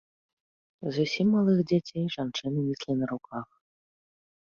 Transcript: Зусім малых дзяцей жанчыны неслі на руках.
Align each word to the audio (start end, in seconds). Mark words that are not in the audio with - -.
Зусім 0.95 1.27
малых 1.35 1.57
дзяцей 1.73 2.05
жанчыны 2.17 2.59
неслі 2.73 2.93
на 3.03 3.15
руках. 3.15 3.47